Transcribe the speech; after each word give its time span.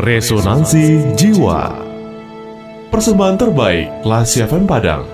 Resonansi 0.00 1.12
Jiwa 1.12 1.76
Persembahan 2.88 3.36
terbaik 3.36 4.00
Lasi 4.08 4.40
FM 4.40 4.64
Padang 4.64 5.04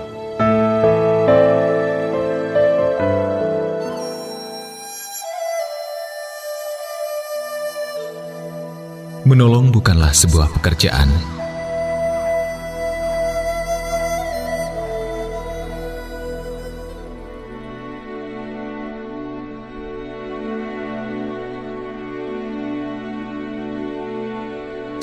Menolong 9.27 9.75
bukanlah 9.75 10.15
sebuah 10.15 10.55
pekerjaan. 10.55 11.36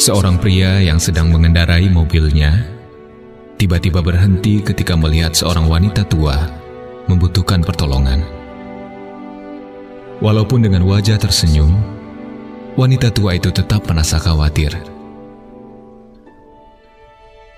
Seorang 0.05 0.37
pria 0.37 0.85
yang 0.85 1.01
sedang 1.01 1.33
mengendarai 1.33 1.89
mobilnya 1.89 2.61
tiba-tiba 3.57 4.05
berhenti 4.05 4.61
ketika 4.61 4.93
melihat 5.01 5.33
seorang 5.33 5.65
wanita 5.65 6.05
tua 6.05 6.45
membutuhkan 7.09 7.65
pertolongan. 7.65 8.21
Walaupun 10.21 10.61
dengan 10.61 10.85
wajah 10.85 11.17
tersenyum, 11.17 11.73
wanita 12.77 13.17
tua 13.17 13.41
itu 13.41 13.49
tetap 13.49 13.89
merasa 13.89 14.21
khawatir. 14.21 14.77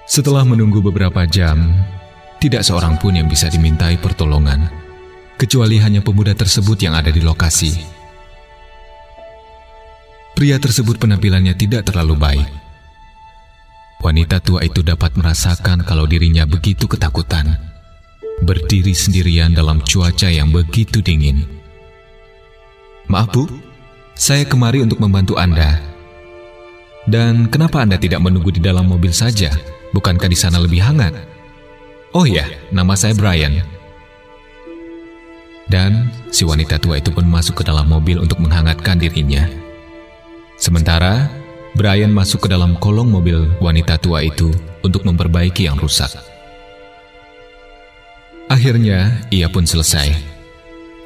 Setelah 0.06 0.46
menunggu 0.46 0.78
beberapa 0.78 1.26
jam, 1.26 1.74
tidak 2.38 2.62
seorang 2.62 2.94
pun 3.02 3.18
yang 3.18 3.26
bisa 3.26 3.50
dimintai 3.50 3.98
pertolongan, 3.98 4.70
kecuali 5.34 5.82
hanya 5.82 5.98
pemuda 5.98 6.30
tersebut 6.30 6.78
yang 6.78 6.94
ada 6.94 7.10
di 7.10 7.26
lokasi. 7.26 7.95
Pria 10.36 10.60
tersebut 10.60 11.00
penampilannya 11.00 11.56
tidak 11.56 11.88
terlalu 11.88 12.12
baik. 12.12 12.48
Wanita 14.04 14.36
tua 14.44 14.60
itu 14.68 14.84
dapat 14.84 15.16
merasakan 15.16 15.80
kalau 15.80 16.04
dirinya 16.04 16.44
begitu 16.44 16.84
ketakutan, 16.84 17.56
berdiri 18.44 18.92
sendirian 18.92 19.56
dalam 19.56 19.80
cuaca 19.80 20.28
yang 20.28 20.52
begitu 20.52 21.00
dingin. 21.00 21.40
Maaf, 23.08 23.32
Bu, 23.32 23.48
saya 24.12 24.44
kemari 24.44 24.84
untuk 24.84 25.00
membantu 25.00 25.40
Anda. 25.40 25.80
Dan 27.08 27.48
kenapa 27.48 27.80
Anda 27.80 27.96
tidak 27.96 28.20
menunggu 28.20 28.52
di 28.52 28.60
dalam 28.60 28.92
mobil 28.92 29.16
saja? 29.16 29.56
Bukankah 29.96 30.28
di 30.28 30.36
sana 30.36 30.60
lebih 30.60 30.84
hangat? 30.84 31.16
Oh 32.12 32.28
ya, 32.28 32.44
nama 32.76 32.92
saya 32.92 33.16
Brian. 33.16 33.64
Dan 35.64 36.12
si 36.28 36.44
wanita 36.44 36.76
tua 36.76 37.00
itu 37.00 37.08
pun 37.08 37.24
masuk 37.24 37.64
ke 37.64 37.64
dalam 37.64 37.88
mobil 37.88 38.20
untuk 38.20 38.36
menghangatkan 38.36 39.00
dirinya. 39.00 39.65
Sementara 40.56 41.28
Brian 41.76 42.08
masuk 42.08 42.48
ke 42.48 42.48
dalam 42.48 42.72
kolong 42.80 43.12
mobil 43.12 43.44
wanita 43.60 44.00
tua 44.00 44.24
itu 44.24 44.48
untuk 44.80 45.04
memperbaiki 45.04 45.68
yang 45.68 45.76
rusak. 45.76 46.08
Akhirnya, 48.48 49.20
ia 49.28 49.52
pun 49.52 49.68
selesai. 49.68 50.16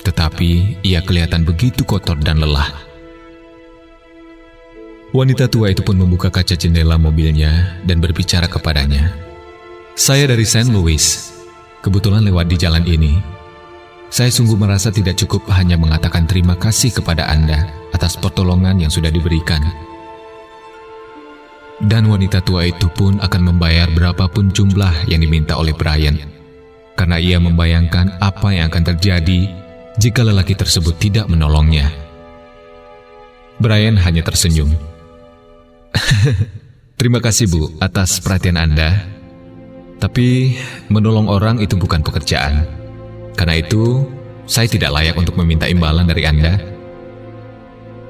Tetapi 0.06 0.80
ia 0.86 1.02
kelihatan 1.02 1.42
begitu 1.42 1.82
kotor 1.82 2.20
dan 2.22 2.38
lelah. 2.38 2.70
Wanita 5.10 5.50
tua 5.50 5.74
itu 5.74 5.82
pun 5.82 5.98
membuka 5.98 6.30
kaca 6.30 6.54
jendela 6.54 6.94
mobilnya 6.94 7.82
dan 7.82 7.98
berbicara 7.98 8.46
kepadanya. 8.46 9.10
Saya 9.98 10.30
dari 10.30 10.46
St. 10.46 10.70
Louis. 10.70 11.02
Kebetulan 11.82 12.22
lewat 12.22 12.46
di 12.46 12.56
jalan 12.60 12.86
ini. 12.86 13.39
Saya 14.10 14.26
sungguh 14.26 14.58
merasa 14.58 14.90
tidak 14.90 15.22
cukup 15.22 15.46
hanya 15.54 15.78
mengatakan 15.78 16.26
terima 16.26 16.58
kasih 16.58 16.90
kepada 16.90 17.30
Anda 17.30 17.70
atas 17.94 18.18
pertolongan 18.18 18.82
yang 18.82 18.90
sudah 18.90 19.06
diberikan. 19.06 19.62
Dan 21.78 22.10
wanita 22.10 22.42
tua 22.42 22.66
itu 22.66 22.90
pun 22.90 23.22
akan 23.22 23.54
membayar 23.54 23.86
berapapun 23.86 24.50
jumlah 24.50 25.06
yang 25.06 25.22
diminta 25.22 25.54
oleh 25.54 25.70
Brian, 25.72 26.18
karena 26.98 27.22
ia 27.22 27.38
membayangkan 27.38 28.18
apa 28.18 28.50
yang 28.50 28.66
akan 28.68 28.84
terjadi 28.92 29.46
jika 29.96 30.26
lelaki 30.26 30.58
tersebut 30.58 30.98
tidak 30.98 31.30
menolongnya. 31.30 31.88
Brian 33.62 33.94
hanya 33.94 34.26
tersenyum. 34.26 34.74
Terima 36.98 37.22
kasih 37.22 37.46
Bu 37.46 37.78
atas 37.78 38.18
perhatian 38.18 38.58
Anda. 38.58 39.06
Tapi 40.02 40.58
menolong 40.90 41.30
orang 41.30 41.62
itu 41.62 41.78
bukan 41.78 42.02
pekerjaan. 42.02 42.79
Karena 43.34 43.58
itu, 43.58 44.06
saya 44.50 44.66
tidak 44.66 44.90
layak 44.90 45.14
untuk 45.14 45.38
meminta 45.38 45.70
imbalan 45.70 46.06
dari 46.06 46.26
Anda. 46.26 46.58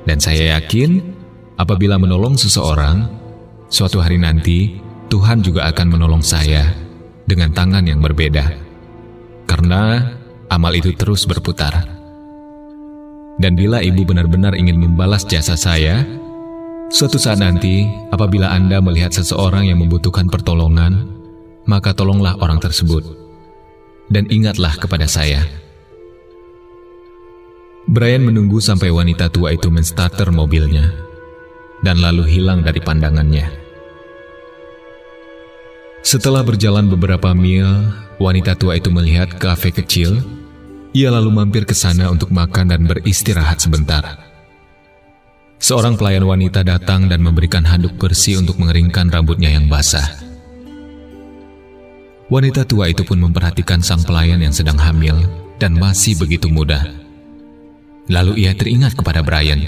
Dan 0.08 0.18
saya 0.18 0.56
yakin, 0.56 1.00
apabila 1.60 2.00
menolong 2.00 2.40
seseorang, 2.40 3.04
suatu 3.68 4.00
hari 4.00 4.16
nanti 4.16 4.80
Tuhan 5.12 5.44
juga 5.44 5.68
akan 5.68 5.86
menolong 5.92 6.24
saya 6.24 6.72
dengan 7.28 7.52
tangan 7.52 7.84
yang 7.84 8.00
berbeda. 8.00 8.46
Karena 9.44 10.02
amal 10.48 10.72
itu 10.74 10.96
terus 10.96 11.28
berputar. 11.28 11.86
Dan 13.40 13.56
bila 13.56 13.80
ibu 13.80 14.04
benar-benar 14.04 14.52
ingin 14.52 14.76
membalas 14.76 15.24
jasa 15.24 15.56
saya, 15.56 16.04
suatu 16.92 17.16
saat 17.16 17.40
nanti, 17.40 17.88
apabila 18.12 18.52
Anda 18.52 18.84
melihat 18.84 19.16
seseorang 19.16 19.68
yang 19.68 19.80
membutuhkan 19.80 20.28
pertolongan, 20.28 21.08
maka 21.64 21.96
tolonglah 21.96 22.36
orang 22.42 22.60
tersebut. 22.60 23.29
Dan 24.10 24.26
ingatlah 24.26 24.74
kepada 24.74 25.06
saya. 25.06 25.46
Brian 27.86 28.26
menunggu 28.26 28.58
sampai 28.58 28.90
wanita 28.90 29.30
tua 29.30 29.54
itu 29.54 29.70
menstarter 29.70 30.30
mobilnya 30.30 30.90
dan 31.82 31.98
lalu 31.98 32.28
hilang 32.28 32.60
dari 32.60 32.78
pandangannya. 32.78 33.48
Setelah 36.00 36.40
berjalan 36.46 36.88
beberapa 36.88 37.34
mil, 37.36 37.66
wanita 38.22 38.56
tua 38.56 38.80
itu 38.80 38.88
melihat 38.88 39.36
kafe 39.36 39.74
kecil. 39.74 40.22
Ia 40.90 41.12
lalu 41.12 41.30
mampir 41.30 41.62
ke 41.66 41.76
sana 41.76 42.10
untuk 42.10 42.34
makan 42.34 42.74
dan 42.74 42.82
beristirahat 42.82 43.62
sebentar. 43.62 44.02
Seorang 45.60 45.94
pelayan 46.00 46.24
wanita 46.24 46.64
datang 46.64 47.06
dan 47.06 47.20
memberikan 47.20 47.62
handuk 47.62 47.94
bersih 48.00 48.40
untuk 48.40 48.58
mengeringkan 48.58 49.12
rambutnya 49.12 49.52
yang 49.52 49.68
basah. 49.68 50.29
Wanita 52.30 52.62
tua 52.62 52.86
itu 52.86 53.02
pun 53.02 53.18
memperhatikan 53.18 53.82
sang 53.82 54.06
pelayan 54.06 54.38
yang 54.38 54.54
sedang 54.54 54.78
hamil 54.78 55.18
dan 55.58 55.74
masih 55.74 56.14
begitu 56.14 56.46
muda. 56.46 56.86
Lalu 58.06 58.46
ia 58.46 58.54
teringat 58.54 58.94
kepada 58.94 59.18
Brian. 59.18 59.66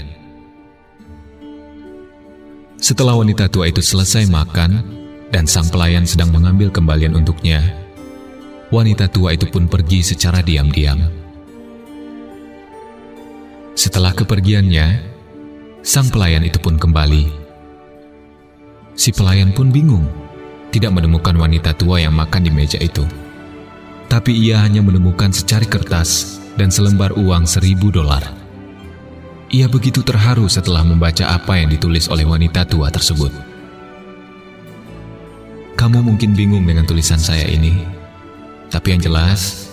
Setelah 2.79 3.19
wanita 3.19 3.51
tua 3.51 3.67
itu 3.67 3.83
selesai 3.83 4.31
makan 4.31 4.79
dan 5.27 5.43
sang 5.43 5.67
pelayan 5.67 6.07
sedang 6.07 6.31
mengambil 6.31 6.71
kembalian 6.71 7.19
untuknya, 7.19 7.59
wanita 8.71 9.11
tua 9.11 9.35
itu 9.35 9.43
pun 9.51 9.67
pergi 9.67 9.99
secara 9.99 10.39
diam-diam. 10.39 11.03
Setelah 13.75 14.15
kepergiannya, 14.15 15.03
sang 15.83 16.07
pelayan 16.07 16.47
itu 16.47 16.63
pun 16.63 16.79
kembali. 16.79 17.27
Si 18.95 19.11
pelayan 19.11 19.51
pun 19.51 19.67
bingung 19.67 20.22
tidak 20.73 20.89
menemukan 20.89 21.37
wanita 21.37 21.77
tua 21.77 22.01
yang 22.01 22.17
makan 22.17 22.41
di 22.41 22.51
meja 22.51 22.81
itu. 22.81 23.05
Tapi 24.09 24.33
ia 24.33 24.65
hanya 24.65 24.81
menemukan 24.81 25.29
secari 25.29 25.69
kertas 25.69 26.41
dan 26.57 26.73
selembar 26.73 27.13
uang 27.13 27.45
seribu 27.45 27.93
dolar. 27.93 28.25
Ia 29.53 29.69
begitu 29.69 30.01
terharu 30.01 30.49
setelah 30.49 30.81
membaca 30.81 31.29
apa 31.29 31.61
yang 31.61 31.69
ditulis 31.69 32.09
oleh 32.09 32.25
wanita 32.25 32.65
tua 32.65 32.89
tersebut. 32.89 33.29
Kamu 35.77 36.01
mungkin 36.01 36.33
bingung 36.33 36.65
dengan 36.65 36.89
tulisan 36.89 37.21
saya 37.21 37.45
ini, 37.45 37.85
tapi 38.73 38.97
yang 38.97 39.01
jelas, 39.01 39.69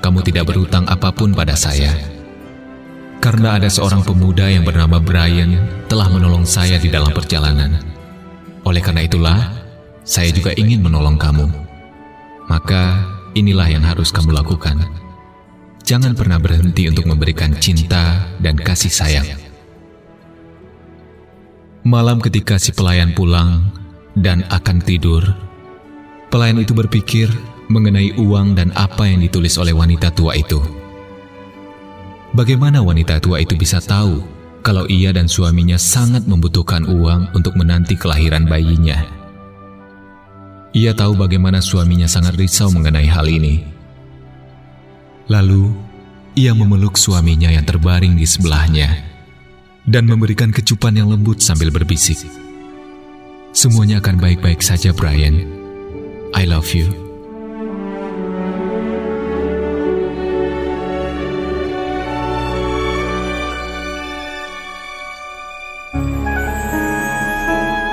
kamu 0.00 0.24
tidak 0.24 0.48
berhutang 0.48 0.88
apa 0.88 1.12
pun 1.12 1.36
pada 1.36 1.52
saya. 1.52 1.92
Karena 3.20 3.60
ada 3.60 3.68
seorang 3.68 4.00
pemuda 4.00 4.48
yang 4.48 4.64
bernama 4.64 4.96
Brian 4.96 5.60
telah 5.92 6.08
menolong 6.08 6.48
saya 6.48 6.80
di 6.80 6.88
dalam 6.88 7.12
perjalanan. 7.12 7.76
Oleh 8.64 8.80
karena 8.80 9.04
itulah, 9.04 9.40
saya 10.10 10.34
juga 10.34 10.50
ingin 10.58 10.82
menolong 10.82 11.14
kamu. 11.14 11.46
Maka 12.50 12.98
inilah 13.38 13.70
yang 13.70 13.86
harus 13.86 14.10
kamu 14.10 14.34
lakukan. 14.34 14.82
Jangan 15.86 16.18
pernah 16.18 16.42
berhenti 16.42 16.90
untuk 16.90 17.06
memberikan 17.06 17.54
cinta 17.62 18.26
dan 18.42 18.58
kasih 18.58 18.90
sayang. 18.90 19.28
Malam 21.86 22.18
ketika 22.18 22.58
si 22.58 22.74
pelayan 22.74 23.14
pulang 23.14 23.70
dan 24.18 24.42
akan 24.50 24.82
tidur, 24.82 25.22
pelayan 26.26 26.58
itu 26.58 26.74
berpikir 26.74 27.30
mengenai 27.70 28.10
uang 28.18 28.58
dan 28.58 28.74
apa 28.74 29.06
yang 29.06 29.22
ditulis 29.22 29.54
oleh 29.62 29.70
wanita 29.70 30.10
tua 30.10 30.34
itu. 30.34 30.58
Bagaimana 32.34 32.82
wanita 32.82 33.22
tua 33.22 33.38
itu 33.42 33.54
bisa 33.54 33.78
tahu 33.78 34.26
kalau 34.66 34.90
ia 34.90 35.14
dan 35.14 35.30
suaminya 35.30 35.78
sangat 35.78 36.26
membutuhkan 36.26 36.82
uang 36.86 37.30
untuk 37.34 37.54
menanti 37.54 37.94
kelahiran 37.94 38.46
bayinya? 38.46 39.19
Ia 40.70 40.94
tahu 40.94 41.18
bagaimana 41.18 41.58
suaminya 41.58 42.06
sangat 42.06 42.38
risau 42.38 42.70
mengenai 42.70 43.10
hal 43.10 43.26
ini. 43.26 43.66
Lalu, 45.26 45.74
ia 46.38 46.54
memeluk 46.54 46.94
suaminya 46.94 47.50
yang 47.50 47.66
terbaring 47.66 48.14
di 48.14 48.22
sebelahnya 48.22 49.02
dan 49.82 50.06
memberikan 50.06 50.54
kecupan 50.54 50.94
yang 50.94 51.10
lembut 51.10 51.42
sambil 51.42 51.74
berbisik. 51.74 52.22
Semuanya 53.50 53.98
akan 53.98 54.22
baik-baik 54.22 54.62
saja, 54.62 54.94
Brian. 54.94 55.42
I 56.38 56.46
love 56.46 56.70
you. 56.70 57.09